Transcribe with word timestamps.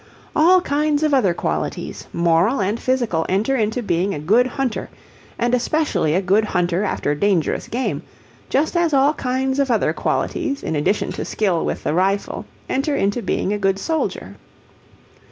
All 0.35 0.61
kinds 0.61 1.03
of 1.03 1.13
other 1.13 1.35
qualities, 1.35 2.07
moral 2.11 2.59
and 2.59 2.79
physical, 2.79 3.23
enter 3.29 3.55
into 3.55 3.83
being 3.83 4.15
a 4.15 4.19
good 4.19 4.47
hunter, 4.47 4.89
and 5.37 5.53
especially 5.53 6.15
a 6.15 6.23
good 6.23 6.43
hunter 6.43 6.83
after 6.83 7.13
dangerous 7.13 7.67
game, 7.67 8.01
just 8.49 8.75
as 8.75 8.95
all 8.95 9.13
kinds 9.13 9.59
of 9.59 9.69
other 9.69 9.93
qualities 9.93 10.63
in 10.63 10.75
addition 10.75 11.11
to 11.11 11.23
skill 11.23 11.63
with 11.63 11.83
the 11.83 11.93
rifle 11.93 12.47
enter 12.67 12.95
into 12.95 13.21
being 13.21 13.53
a 13.53 13.59
good 13.59 13.77
soldier. 13.77 14.37